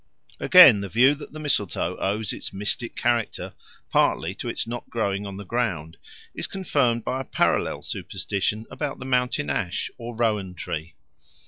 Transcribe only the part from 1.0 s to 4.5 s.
that the mistletoe owes its mystic character partly to